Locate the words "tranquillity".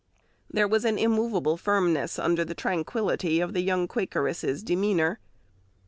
2.55-3.39